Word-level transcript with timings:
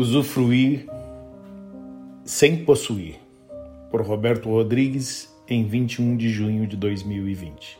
Usufruir 0.00 0.86
sem 2.24 2.64
possuir, 2.64 3.20
por 3.90 4.00
Roberto 4.00 4.48
Rodrigues, 4.48 5.30
em 5.46 5.66
21 5.66 6.16
de 6.16 6.30
junho 6.30 6.66
de 6.66 6.74
2020. 6.74 7.78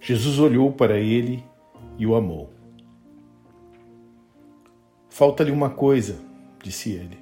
Jesus 0.00 0.38
olhou 0.38 0.70
para 0.70 0.96
ele 0.96 1.42
e 1.98 2.06
o 2.06 2.14
amou. 2.14 2.52
Falta-lhe 5.08 5.50
uma 5.50 5.70
coisa, 5.70 6.20
disse 6.62 6.92
ele. 6.92 7.18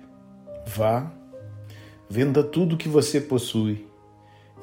Vá, 0.67 1.11
venda 2.11 2.43
tudo 2.43 2.75
o 2.75 2.79
que 2.79 2.89
você 2.89 3.19
possui 3.19 3.87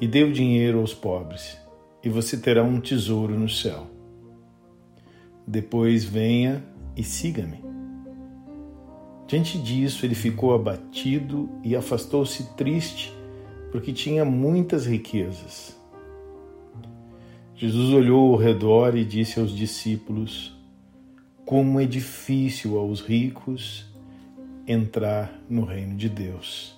e 0.00 0.06
dê 0.06 0.22
o 0.22 0.32
dinheiro 0.32 0.78
aos 0.78 0.94
pobres, 0.94 1.58
e 2.04 2.08
você 2.08 2.36
terá 2.36 2.62
um 2.62 2.80
tesouro 2.80 3.36
no 3.36 3.48
céu. 3.48 3.88
Depois 5.44 6.04
venha 6.04 6.64
e 6.96 7.02
siga-me. 7.02 7.69
Diante 9.30 9.58
disso, 9.58 10.04
ele 10.04 10.16
ficou 10.16 10.52
abatido 10.52 11.48
e 11.62 11.76
afastou-se 11.76 12.42
triste, 12.56 13.14
porque 13.70 13.92
tinha 13.92 14.24
muitas 14.24 14.86
riquezas. 14.86 15.78
Jesus 17.54 17.94
olhou 17.94 18.32
ao 18.32 18.36
redor 18.36 18.96
e 18.96 19.04
disse 19.04 19.38
aos 19.38 19.54
discípulos: 19.54 20.52
Como 21.46 21.78
é 21.78 21.86
difícil 21.86 22.76
aos 22.76 23.00
ricos 23.00 23.86
entrar 24.66 25.40
no 25.48 25.64
reino 25.64 25.96
de 25.96 26.08
Deus. 26.08 26.74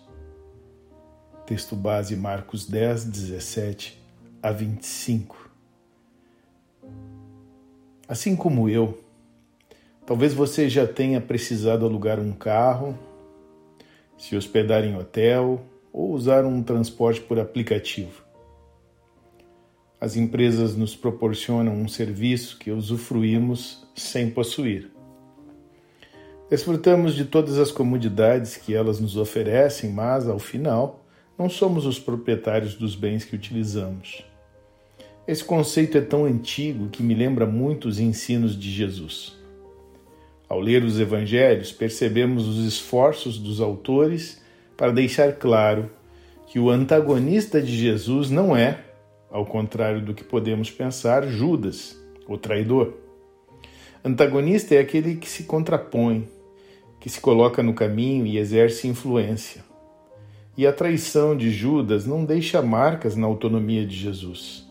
Texto 1.46 1.74
base 1.74 2.14
Marcos 2.16 2.66
10, 2.66 3.06
17 3.06 3.98
a 4.42 4.52
25. 4.52 5.50
Assim 8.06 8.36
como 8.36 8.68
eu, 8.68 9.02
talvez 10.12 10.34
você 10.34 10.68
já 10.68 10.86
tenha 10.86 11.22
precisado 11.22 11.86
alugar 11.86 12.20
um 12.20 12.32
carro, 12.32 12.98
se 14.18 14.36
hospedar 14.36 14.84
em 14.84 14.94
hotel 14.94 15.62
ou 15.90 16.12
usar 16.12 16.44
um 16.44 16.62
transporte 16.62 17.18
por 17.22 17.40
aplicativo. 17.40 18.22
As 19.98 20.14
empresas 20.14 20.76
nos 20.76 20.94
proporcionam 20.94 21.72
um 21.72 21.88
serviço 21.88 22.58
que 22.58 22.70
usufruímos 22.70 23.88
sem 23.96 24.28
possuir. 24.30 24.90
Desfrutamos 26.50 27.14
de 27.14 27.24
todas 27.24 27.58
as 27.58 27.72
comodidades 27.72 28.58
que 28.58 28.74
elas 28.74 29.00
nos 29.00 29.16
oferecem, 29.16 29.90
mas, 29.90 30.28
ao 30.28 30.38
final, 30.38 31.06
não 31.38 31.48
somos 31.48 31.86
os 31.86 31.98
proprietários 31.98 32.74
dos 32.74 32.94
bens 32.94 33.24
que 33.24 33.34
utilizamos. 33.34 34.22
Esse 35.26 35.42
conceito 35.42 35.96
é 35.96 36.02
tão 36.02 36.26
antigo 36.26 36.90
que 36.90 37.02
me 37.02 37.14
lembra 37.14 37.46
muito 37.46 37.88
os 37.88 37.98
ensinos 37.98 38.54
de 38.54 38.70
Jesus. 38.70 39.40
Ao 40.52 40.60
ler 40.60 40.84
os 40.84 41.00
evangelhos, 41.00 41.72
percebemos 41.72 42.46
os 42.46 42.66
esforços 42.66 43.38
dos 43.38 43.58
autores 43.58 44.38
para 44.76 44.92
deixar 44.92 45.32
claro 45.32 45.90
que 46.46 46.58
o 46.58 46.68
antagonista 46.68 47.58
de 47.58 47.74
Jesus 47.74 48.28
não 48.28 48.54
é 48.54 48.78
ao 49.30 49.46
contrário 49.46 50.02
do 50.02 50.12
que 50.12 50.22
podemos 50.22 50.70
pensar, 50.70 51.26
Judas, 51.26 51.98
o 52.28 52.36
traidor. 52.36 52.92
Antagonista 54.04 54.74
é 54.74 54.80
aquele 54.80 55.16
que 55.16 55.26
se 55.26 55.44
contrapõe, 55.44 56.28
que 57.00 57.08
se 57.08 57.18
coloca 57.18 57.62
no 57.62 57.72
caminho 57.72 58.26
e 58.26 58.36
exerce 58.36 58.86
influência. 58.86 59.64
E 60.54 60.66
a 60.66 60.72
traição 60.74 61.34
de 61.34 61.50
Judas 61.50 62.04
não 62.04 62.26
deixa 62.26 62.60
marcas 62.60 63.16
na 63.16 63.26
autonomia 63.26 63.86
de 63.86 63.96
Jesus. 63.96 64.70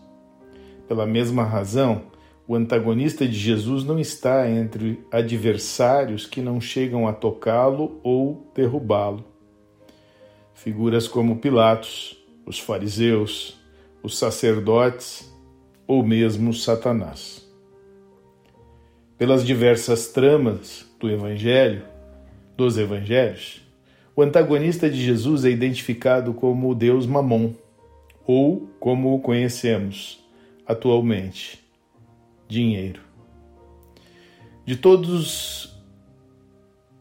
Pela 0.86 1.06
mesma 1.06 1.42
razão, 1.42 2.02
o 2.46 2.54
antagonista 2.54 3.26
de 3.26 3.34
Jesus 3.34 3.84
não 3.84 3.98
está 3.98 4.50
entre 4.50 5.00
adversários 5.10 6.26
que 6.26 6.40
não 6.40 6.60
chegam 6.60 7.06
a 7.06 7.12
tocá-lo 7.12 8.00
ou 8.02 8.50
derrubá-lo. 8.54 9.24
Figuras 10.52 11.06
como 11.06 11.38
Pilatos, 11.38 12.16
os 12.44 12.58
fariseus, 12.58 13.58
os 14.02 14.18
sacerdotes 14.18 15.32
ou 15.86 16.04
mesmo 16.04 16.52
Satanás. 16.52 17.48
Pelas 19.16 19.44
diversas 19.44 20.08
tramas 20.08 20.84
do 20.98 21.08
Evangelho, 21.08 21.84
dos 22.56 22.76
Evangelhos, 22.76 23.62
o 24.14 24.22
antagonista 24.22 24.90
de 24.90 25.00
Jesus 25.00 25.44
é 25.44 25.50
identificado 25.50 26.34
como 26.34 26.70
o 26.70 26.74
Deus 26.74 27.06
Mamon, 27.06 27.52
ou 28.26 28.68
como 28.78 29.14
o 29.14 29.20
conhecemos 29.20 30.22
atualmente, 30.66 31.61
dinheiro. 32.52 33.00
De 34.64 34.76
todos 34.76 35.76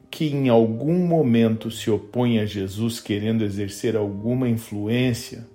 que 0.10 0.26
em 0.26 0.50
algum 0.50 1.06
momento 1.06 1.70
se 1.70 1.92
opõem 1.92 2.40
a 2.40 2.46
Jesus 2.46 3.00
querendo 3.00 3.44
exercer 3.44 3.96
alguma 3.96 4.50
influência 4.50 5.48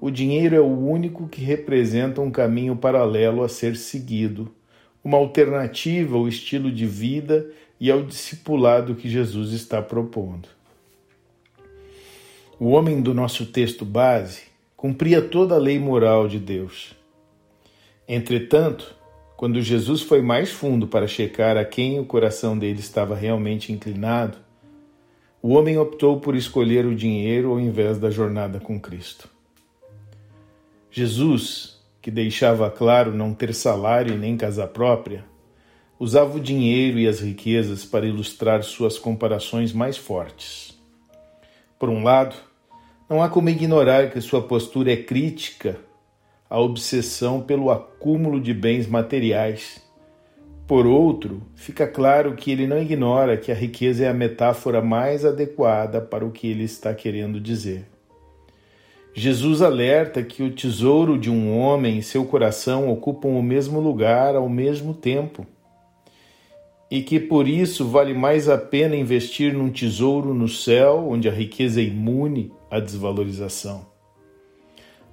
o 0.00 0.10
dinheiro 0.10 0.54
é 0.54 0.60
o 0.60 0.78
único 0.78 1.26
que 1.26 1.40
representa 1.40 2.20
um 2.20 2.30
caminho 2.30 2.76
paralelo 2.76 3.42
a 3.42 3.48
ser 3.48 3.76
seguido, 3.76 4.54
uma 5.02 5.18
alternativa 5.18 6.16
ao 6.16 6.28
estilo 6.28 6.70
de 6.70 6.86
vida 6.86 7.50
e 7.80 7.90
ao 7.90 8.04
discipulado 8.04 8.94
que 8.94 9.08
Jesus 9.08 9.52
está 9.52 9.82
propondo. 9.82 10.48
O 12.60 12.68
homem 12.68 13.00
do 13.00 13.12
nosso 13.12 13.46
texto 13.46 13.84
base 13.84 14.42
cumpria 14.76 15.20
toda 15.20 15.56
a 15.56 15.58
lei 15.58 15.80
moral 15.80 16.28
de 16.28 16.38
Deus. 16.38 16.94
Entretanto, 18.06 18.94
quando 19.38 19.62
Jesus 19.62 20.02
foi 20.02 20.20
mais 20.20 20.50
fundo 20.50 20.88
para 20.88 21.06
checar 21.06 21.56
a 21.56 21.64
quem 21.64 22.00
o 22.00 22.04
coração 22.04 22.58
dele 22.58 22.80
estava 22.80 23.14
realmente 23.14 23.72
inclinado, 23.72 24.36
o 25.40 25.50
homem 25.50 25.78
optou 25.78 26.18
por 26.18 26.34
escolher 26.34 26.84
o 26.84 26.92
dinheiro 26.92 27.52
ao 27.52 27.60
invés 27.60 27.98
da 27.98 28.10
jornada 28.10 28.58
com 28.58 28.80
Cristo. 28.80 29.28
Jesus, 30.90 31.78
que 32.02 32.10
deixava 32.10 32.68
claro 32.68 33.14
não 33.14 33.32
ter 33.32 33.54
salário 33.54 34.12
e 34.12 34.18
nem 34.18 34.36
casa 34.36 34.66
própria, 34.66 35.24
usava 36.00 36.36
o 36.36 36.40
dinheiro 36.40 36.98
e 36.98 37.06
as 37.06 37.20
riquezas 37.20 37.84
para 37.84 38.08
ilustrar 38.08 38.64
suas 38.64 38.98
comparações 38.98 39.72
mais 39.72 39.96
fortes. 39.96 40.76
Por 41.78 41.88
um 41.88 42.02
lado, 42.02 42.34
não 43.08 43.22
há 43.22 43.28
como 43.28 43.50
ignorar 43.50 44.10
que 44.10 44.20
sua 44.20 44.42
postura 44.42 44.92
é 44.92 44.96
crítica 44.96 45.78
à 46.48 46.60
obsessão 46.60 47.40
pelo 47.40 47.70
acúmulo 47.70 48.40
de 48.40 48.54
bens 48.54 48.86
materiais. 48.86 49.82
Por 50.66 50.86
outro, 50.86 51.42
fica 51.54 51.86
claro 51.86 52.34
que 52.34 52.50
ele 52.50 52.66
não 52.66 52.80
ignora 52.80 53.36
que 53.36 53.50
a 53.50 53.54
riqueza 53.54 54.04
é 54.04 54.08
a 54.08 54.14
metáfora 54.14 54.82
mais 54.82 55.24
adequada 55.24 56.00
para 56.00 56.26
o 56.26 56.30
que 56.30 56.46
ele 56.46 56.64
está 56.64 56.92
querendo 56.94 57.40
dizer. 57.40 57.86
Jesus 59.14 59.62
alerta 59.62 60.22
que 60.22 60.42
o 60.42 60.50
tesouro 60.50 61.18
de 61.18 61.30
um 61.30 61.58
homem 61.58 61.98
e 61.98 62.02
seu 62.02 62.24
coração 62.24 62.90
ocupam 62.90 63.28
o 63.28 63.42
mesmo 63.42 63.80
lugar 63.80 64.36
ao 64.36 64.48
mesmo 64.48 64.94
tempo 64.94 65.46
e 66.90 67.02
que 67.02 67.20
por 67.20 67.46
isso 67.46 67.86
vale 67.86 68.14
mais 68.14 68.48
a 68.48 68.56
pena 68.56 68.96
investir 68.96 69.52
num 69.52 69.70
tesouro 69.70 70.32
no 70.32 70.48
céu, 70.48 71.06
onde 71.08 71.28
a 71.28 71.32
riqueza 71.32 71.80
é 71.80 71.84
imune 71.84 72.52
à 72.70 72.80
desvalorização. 72.80 73.97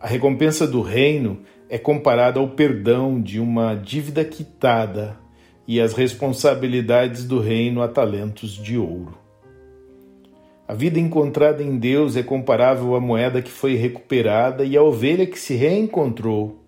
A 0.06 0.08
recompensa 0.08 0.68
do 0.68 0.82
reino 0.84 1.40
é 1.68 1.80
comparada 1.80 2.40
ao 2.40 2.50
perdão 2.50 3.20
de 3.20 3.40
uma 3.40 3.74
dívida 3.74 4.24
quitada 4.24 5.18
e 5.68 5.82
as 5.82 5.94
responsabilidades 5.94 7.26
do 7.26 7.40
reino 7.40 7.82
a 7.82 7.88
talentos 7.88 8.52
de 8.52 8.78
ouro. 8.78 9.18
A 10.68 10.76
vida 10.76 11.00
encontrada 11.00 11.64
em 11.64 11.76
Deus 11.80 12.16
é 12.16 12.22
comparável 12.22 12.94
à 12.94 13.00
moeda 13.00 13.42
que 13.42 13.50
foi 13.50 13.74
recuperada 13.74 14.64
e 14.64 14.78
à 14.78 14.84
ovelha 14.84 15.26
que 15.26 15.40
se 15.40 15.56
reencontrou. 15.56 16.60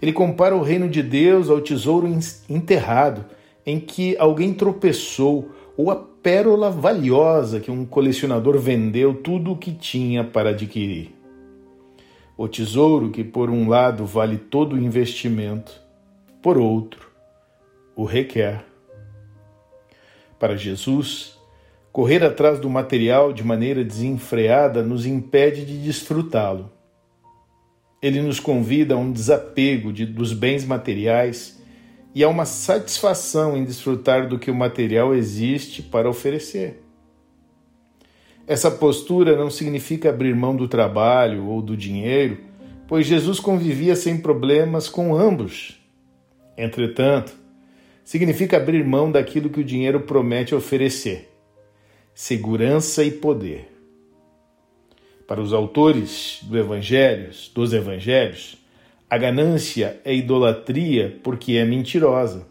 Ele 0.00 0.14
compara 0.14 0.56
o 0.56 0.62
reino 0.62 0.88
de 0.88 1.02
Deus 1.02 1.50
ao 1.50 1.60
tesouro 1.60 2.08
enterrado, 2.48 3.26
em 3.66 3.78
que 3.78 4.16
alguém 4.18 4.54
tropeçou, 4.54 5.50
ou 5.76 5.90
a 5.90 5.96
pérola 5.96 6.70
valiosa 6.70 7.60
que 7.60 7.70
um 7.70 7.84
colecionador 7.84 8.56
vendeu 8.56 9.12
tudo 9.12 9.52
o 9.52 9.56
que 9.58 9.70
tinha 9.70 10.24
para 10.24 10.48
adquirir. 10.48 11.17
O 12.38 12.48
tesouro 12.48 13.10
que, 13.10 13.22
por 13.22 13.50
um 13.50 13.68
lado, 13.68 14.06
vale 14.06 14.38
todo 14.38 14.76
o 14.76 14.78
investimento, 14.78 15.78
por 16.40 16.56
outro, 16.56 17.10
o 17.94 18.04
requer. 18.04 18.64
Para 20.38 20.56
Jesus, 20.56 21.36
Correr 21.98 22.22
atrás 22.22 22.60
do 22.60 22.70
material 22.70 23.32
de 23.32 23.42
maneira 23.42 23.82
desenfreada 23.82 24.84
nos 24.84 25.04
impede 25.04 25.64
de 25.64 25.78
desfrutá-lo. 25.78 26.70
Ele 28.00 28.22
nos 28.22 28.38
convida 28.38 28.94
a 28.94 28.96
um 28.96 29.10
desapego 29.10 29.92
de, 29.92 30.06
dos 30.06 30.32
bens 30.32 30.64
materiais 30.64 31.60
e 32.14 32.22
a 32.22 32.28
uma 32.28 32.44
satisfação 32.44 33.56
em 33.56 33.64
desfrutar 33.64 34.28
do 34.28 34.38
que 34.38 34.48
o 34.48 34.54
material 34.54 35.12
existe 35.12 35.82
para 35.82 36.08
oferecer. 36.08 36.80
Essa 38.48 38.70
postura 38.70 39.36
não 39.36 39.50
significa 39.50 40.08
abrir 40.08 40.34
mão 40.34 40.56
do 40.56 40.66
trabalho 40.66 41.44
ou 41.44 41.60
do 41.60 41.76
dinheiro, 41.76 42.38
pois 42.86 43.06
Jesus 43.06 43.38
convivia 43.38 43.94
sem 43.94 44.16
problemas 44.16 44.88
com 44.88 45.14
ambos. 45.14 45.78
Entretanto, 46.56 47.36
significa 48.02 48.56
abrir 48.56 48.82
mão 48.82 49.12
daquilo 49.12 49.50
que 49.50 49.60
o 49.60 49.64
dinheiro 49.64 50.00
promete 50.00 50.54
oferecer: 50.54 51.28
segurança 52.14 53.04
e 53.04 53.10
poder. 53.10 53.70
Para 55.26 55.42
os 55.42 55.52
autores 55.52 56.40
do 56.44 56.56
evangelhos, 56.56 57.52
dos 57.54 57.74
evangelhos, 57.74 58.56
a 59.10 59.18
ganância 59.18 60.00
é 60.06 60.14
idolatria 60.14 61.20
porque 61.22 61.52
é 61.52 61.66
mentirosa. 61.66 62.46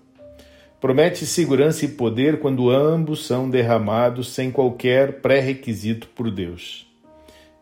Promete 0.79 1.25
segurança 1.25 1.85
e 1.85 1.88
poder 1.88 2.39
quando 2.39 2.69
ambos 2.69 3.25
são 3.25 3.50
derramados 3.50 4.31
sem 4.31 4.51
qualquer 4.51 5.21
pré-requisito 5.21 6.07
por 6.09 6.29
Deus. 6.29 6.85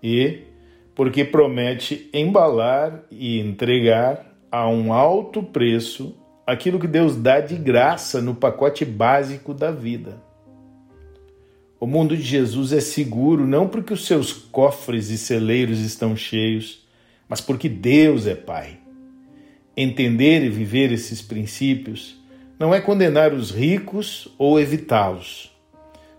E 0.03 0.39
porque 0.94 1.23
promete 1.23 2.09
embalar 2.13 3.03
e 3.09 3.39
entregar 3.39 4.35
a 4.51 4.67
um 4.67 4.91
alto 4.91 5.41
preço 5.41 6.15
aquilo 6.45 6.79
que 6.79 6.88
Deus 6.88 7.15
dá 7.15 7.39
de 7.39 7.56
graça 7.56 8.21
no 8.21 8.35
pacote 8.35 8.83
básico 8.83 9.53
da 9.53 9.71
vida. 9.71 10.21
O 11.79 11.88
mundo 11.88 12.17
de 12.17 12.23
Jesus 12.23 12.73
é 12.73 12.81
seguro 12.81 13.47
não 13.47 13.67
porque 13.67 13.94
os 13.94 14.06
seus 14.06 14.33
cofres 14.33 15.09
e 15.09 15.17
celeiros 15.17 15.79
estão 15.79 16.15
cheios, 16.15 16.85
mas 17.29 17.39
porque 17.39 17.69
Deus 17.69 18.27
é 18.27 18.35
Pai. 18.35 18.77
Entender 19.75 20.44
e 20.44 20.50
viver 20.50 20.91
esses 20.91 21.21
princípios 21.21 22.25
não 22.57 22.74
é 22.74 22.80
condenar 22.80 23.34
os 23.34 23.52
ricos 23.52 24.28
ou 24.38 24.60
evitá-los. 24.60 25.52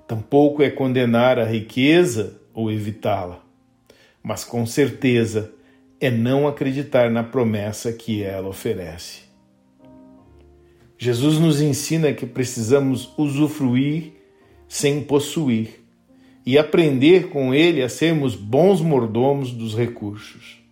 Tampouco 0.06 0.62
é 0.62 0.70
condenar 0.70 1.38
a 1.38 1.44
riqueza 1.44 2.40
ou 2.52 2.70
evitá-la. 2.70 3.40
Mas 4.22 4.44
com 4.44 4.66
certeza 4.66 5.52
é 6.00 6.10
não 6.10 6.46
acreditar 6.46 7.10
na 7.10 7.24
promessa 7.24 7.92
que 7.92 8.22
ela 8.22 8.48
oferece. 8.48 9.22
Jesus 10.98 11.38
nos 11.38 11.60
ensina 11.60 12.12
que 12.12 12.26
precisamos 12.26 13.12
usufruir 13.18 14.12
sem 14.68 15.02
possuir 15.02 15.84
e 16.44 16.58
aprender 16.58 17.28
com 17.28 17.52
ele 17.54 17.82
a 17.82 17.88
sermos 17.88 18.34
bons 18.34 18.80
mordomos 18.80 19.52
dos 19.52 19.76
recursos. 19.76 20.62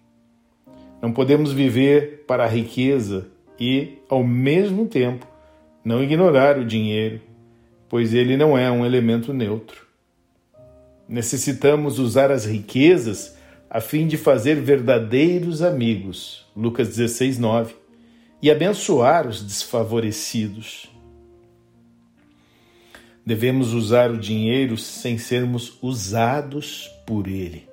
Não 1.02 1.12
podemos 1.12 1.52
viver 1.52 2.24
para 2.26 2.44
a 2.44 2.48
riqueza 2.48 3.28
e, 3.58 3.98
ao 4.08 4.24
mesmo 4.24 4.86
tempo, 4.86 5.26
não 5.84 6.02
ignorar 6.02 6.58
o 6.58 6.64
dinheiro, 6.64 7.20
pois 7.88 8.14
ele 8.14 8.36
não 8.36 8.56
é 8.56 8.70
um 8.70 8.86
elemento 8.86 9.34
neutro. 9.34 9.86
Necessitamos 11.06 11.98
usar 11.98 12.30
as 12.30 12.46
riquezas 12.46 13.36
a 13.68 13.80
fim 13.80 14.06
de 14.06 14.16
fazer 14.16 14.54
verdadeiros 14.54 15.60
amigos, 15.60 16.46
Lucas 16.56 16.88
16, 16.88 17.38
9, 17.38 17.74
e 18.40 18.50
abençoar 18.50 19.26
os 19.26 19.42
desfavorecidos. 19.42 20.90
Devemos 23.26 23.72
usar 23.74 24.10
o 24.10 24.18
dinheiro 24.18 24.76
sem 24.76 25.18
sermos 25.18 25.78
usados 25.82 26.88
por 27.06 27.26
ele. 27.26 27.68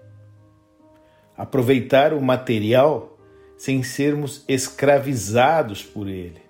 Aproveitar 1.37 2.13
o 2.13 2.21
material 2.21 3.17
sem 3.57 3.83
sermos 3.83 4.43
escravizados 4.47 5.83
por 5.83 6.07
ele. 6.07 6.40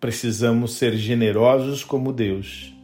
Precisamos 0.00 0.72
ser 0.72 0.96
generosos 0.96 1.84
como 1.84 2.10
Deus 2.10 2.74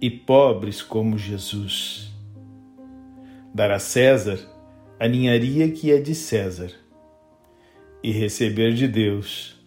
e 0.00 0.10
pobres 0.10 0.80
como 0.80 1.18
Jesus. 1.18 2.10
Dar 3.54 3.70
a 3.70 3.78
César 3.78 4.38
a 4.98 5.06
ninharia 5.06 5.70
que 5.70 5.92
é 5.92 5.98
de 5.98 6.14
César 6.14 6.70
e 8.02 8.10
receber 8.10 8.72
de 8.72 8.88
Deus 8.88 9.58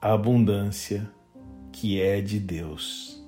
a 0.00 0.12
abundância 0.12 1.08
que 1.72 2.00
é 2.00 2.20
de 2.20 2.40
Deus. 2.40 3.24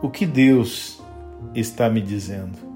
O 0.00 0.10
que 0.10 0.26
Deus 0.26 1.00
está 1.54 1.88
me 1.88 2.00
dizendo? 2.00 2.71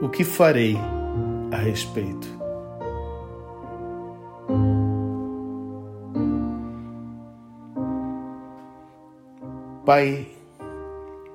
O 0.00 0.08
que 0.08 0.24
farei 0.24 0.76
a 1.52 1.56
respeito? 1.56 2.26
Pai, 9.84 10.28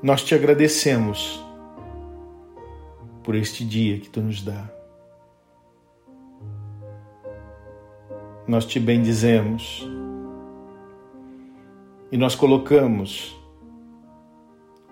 nós 0.03 0.23
te 0.23 0.35
agradecemos 0.35 1.43
por 3.23 3.35
este 3.35 3.65
dia 3.65 3.99
que 3.99 4.09
tu 4.09 4.21
nos 4.21 4.41
dá. 4.41 4.81
nós 8.51 8.65
te 8.65 8.81
bendizemos 8.81 9.87
e 12.11 12.17
nós 12.17 12.35
colocamos 12.35 13.33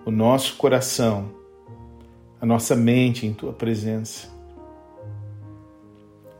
o 0.06 0.10
nosso 0.10 0.56
coração, 0.56 1.28
a 2.40 2.46
nossa 2.46 2.74
mente 2.74 3.26
em 3.26 3.34
tua 3.34 3.52
presença, 3.52 4.28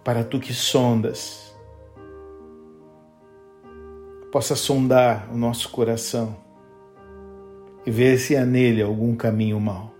para 0.02 0.25
tu 0.25 0.41
que 0.41 0.55
sondas, 0.55 1.55
possa 4.32 4.55
sondar 4.55 5.29
o 5.32 5.37
nosso 5.37 5.69
coração 5.70 6.37
e 7.85 7.91
ver 7.91 8.19
se 8.19 8.37
há 8.37 8.47
nele 8.47 8.82
algum 8.82 9.14
caminho 9.14 9.61
mau. 9.61 9.93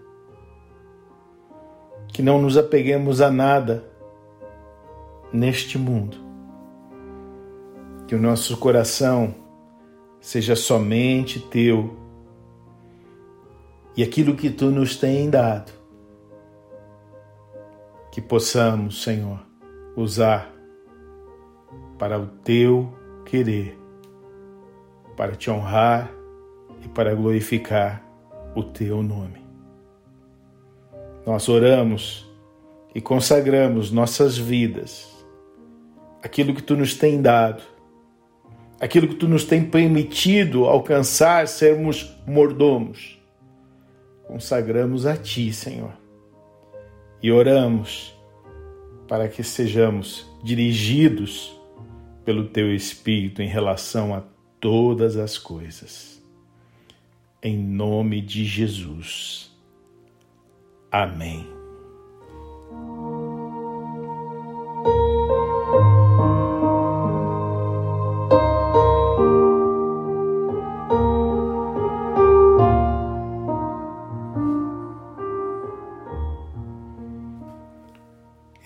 Que 2.09 2.23
não 2.23 2.41
nos 2.41 2.57
apeguemos 2.57 3.21
a 3.21 3.31
nada 3.31 3.85
neste 5.33 5.79
mundo. 5.79 6.17
Que 8.07 8.15
o 8.15 8.21
nosso 8.21 8.57
coração 8.57 9.35
seja 10.21 10.57
somente 10.57 11.41
teu 11.41 11.97
e 13.97 14.03
aquilo 14.03 14.35
que 14.35 14.51
tu 14.51 14.71
nos 14.71 14.97
tem 14.97 15.29
dado, 15.29 15.73
que 18.21 18.29
possamos, 18.29 19.03
Senhor, 19.03 19.41
usar 19.97 20.53
para 21.99 22.19
o 22.19 22.27
teu 22.27 22.93
querer, 23.25 23.79
para 25.17 25.35
te 25.35 25.51
honrar 25.51 26.13
e 26.85 26.89
para 26.89 27.15
glorificar 27.15 28.05
o 28.55 28.63
teu 28.63 29.03
nome. 29.03 29.41
Nós 31.27 31.49
oramos 31.49 32.31
e 32.95 33.01
consagramos 33.01 33.91
nossas 33.91 34.37
vidas, 34.37 35.09
aquilo 36.23 36.55
que 36.55 36.63
tu 36.63 36.77
nos 36.77 36.95
tem 36.95 37.21
dado 37.21 37.63
aquilo 38.81 39.07
que 39.07 39.15
tu 39.15 39.29
nos 39.29 39.45
tem 39.45 39.63
permitido 39.63 40.65
alcançar, 40.65 41.47
sermos 41.47 42.17
mordomos. 42.27 43.21
Consagramos 44.27 45.05
a 45.05 45.19
ti, 45.19 45.53
Senhor, 45.53 45.93
e 47.23 47.31
oramos 47.31 48.19
para 49.11 49.27
que 49.27 49.43
sejamos 49.43 50.25
dirigidos 50.41 51.53
pelo 52.25 52.47
teu 52.47 52.73
Espírito 52.73 53.43
em 53.43 53.49
relação 53.49 54.15
a 54.15 54.23
todas 54.61 55.17
as 55.17 55.37
coisas. 55.37 56.23
Em 57.43 57.59
nome 57.59 58.21
de 58.21 58.45
Jesus. 58.45 59.51
Amém. 60.93 61.60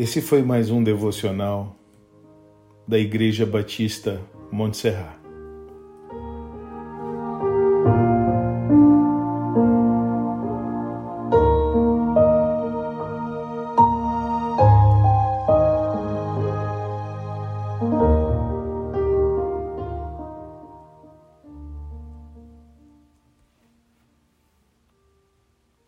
Esse 0.05 0.21
foi 0.21 0.43
mais 0.43 0.71
um 0.71 0.85
devocional 0.85 1.75
da 2.87 2.99
Igreja 2.99 3.47
Batista 3.47 4.21
Montserrat. 4.53 5.24